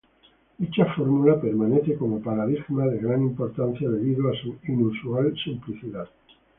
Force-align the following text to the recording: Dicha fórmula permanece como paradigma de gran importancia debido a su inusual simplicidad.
Dicha 0.57 0.83
fórmula 0.95 1.39
permanece 1.39 1.93
como 1.95 2.23
paradigma 2.23 2.87
de 2.87 2.97
gran 2.97 3.21
importancia 3.21 3.87
debido 3.87 4.29
a 4.29 4.33
su 4.41 4.55
inusual 4.67 5.31
simplicidad. 5.43 6.09